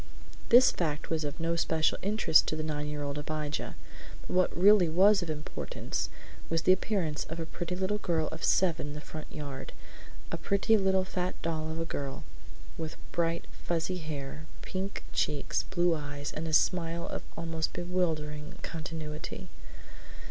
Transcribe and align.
This 0.49 0.71
fact 0.71 1.11
was 1.11 1.23
of 1.23 1.39
no 1.39 1.55
special 1.55 1.99
interest 2.01 2.47
to 2.47 2.55
the 2.55 2.63
nine 2.63 2.87
year 2.87 3.03
old 3.03 3.19
Abijah, 3.19 3.75
but 4.23 4.29
what 4.33 4.57
really 4.57 4.89
was 4.89 5.21
of 5.21 5.29
importance, 5.29 6.09
was 6.49 6.63
the 6.63 6.71
appearance 6.71 7.25
of 7.25 7.39
a 7.39 7.45
pretty 7.45 7.75
little 7.75 7.99
girl 7.99 8.27
of 8.29 8.43
seven 8.43 8.87
in 8.87 8.93
the 8.93 8.99
front 8.99 9.31
yard; 9.31 9.73
a 10.31 10.37
pretty 10.37 10.75
little 10.75 11.03
fat 11.05 11.39
doll 11.43 11.69
of 11.69 11.79
a 11.79 11.85
girl, 11.85 12.23
with 12.79 12.97
bright 13.11 13.45
fuzzy 13.51 13.97
hair, 13.97 14.47
pink 14.63 15.03
cheeks, 15.13 15.61
blue 15.69 15.93
eyes, 15.93 16.31
and 16.33 16.47
a 16.47 16.53
smile 16.53 17.05
of 17.05 17.21
almost 17.37 17.71
bewildering 17.71 18.55
continuity. 18.63 19.49